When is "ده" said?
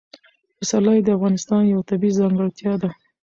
2.81-2.89